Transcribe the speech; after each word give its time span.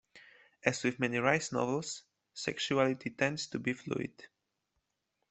As 0.65 0.81
with 0.83 0.99
many 0.99 1.19
Rice 1.19 1.51
novels, 1.51 2.01
sexuality 2.33 3.11
tends 3.11 3.45
to 3.45 3.59
be 3.59 3.73
fluid. 3.73 4.29